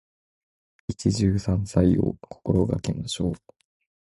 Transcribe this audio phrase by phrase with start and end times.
[0.87, 3.33] 一汁三菜を心がけましょう。